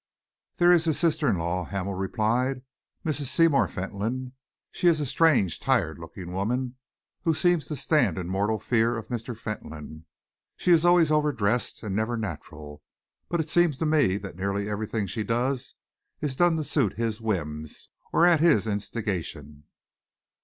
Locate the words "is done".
16.19-16.55